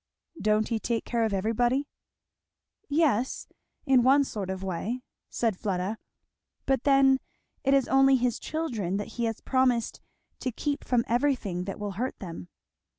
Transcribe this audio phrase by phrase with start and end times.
[0.41, 1.87] "Don't he take care of everybody?"
[2.89, 3.45] "Yes
[3.85, 5.99] in one sort of way," said Fleda;
[6.65, 7.19] "but then
[7.63, 10.01] it is only his children that he has promised
[10.39, 12.49] to keep from everything that will hurt them."